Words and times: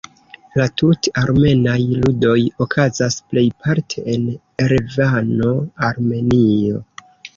La 0.59 0.65
Tut-armenaj 0.81 1.75
Ludoj 2.05 2.39
okazas 2.65 3.17
plejparte 3.33 4.07
en 4.15 4.25
Erevano, 4.67 5.53
Armenio. 5.93 6.81